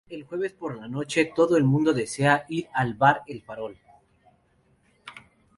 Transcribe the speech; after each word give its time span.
El 0.09 0.23
jueves 0.23 0.53
por 0.53 0.75
la 0.77 0.87
noche, 0.87 1.25
todo 1.35 1.57
el 1.57 1.63
mundo 1.63 1.93
desea 1.93 2.47
ir 2.49 2.67
al 2.73 2.95
Bar 2.95 3.21
"El 3.27 3.43
Farol". 3.43 3.77